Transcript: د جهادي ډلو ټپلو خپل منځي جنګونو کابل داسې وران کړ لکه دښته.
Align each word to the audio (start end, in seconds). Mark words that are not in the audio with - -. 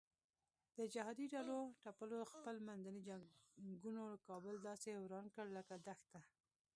د 0.77 0.79
جهادي 0.93 1.25
ډلو 1.33 1.57
ټپلو 1.83 2.19
خپل 2.31 2.55
منځي 2.67 2.93
جنګونو 3.07 4.03
کابل 4.27 4.55
داسې 4.67 4.89
وران 4.97 5.25
کړ 5.35 5.45
لکه 5.57 5.75
دښته. 5.87 6.19